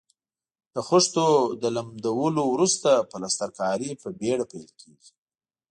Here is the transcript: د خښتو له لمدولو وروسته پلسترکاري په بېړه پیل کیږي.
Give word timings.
د 0.73 0.77
خښتو 0.87 1.25
له 1.61 1.69
لمدولو 1.75 2.43
وروسته 2.53 2.89
پلسترکاري 3.11 3.91
په 4.01 4.07
بېړه 4.19 4.45
پیل 4.51 4.69
کیږي. 4.81 5.11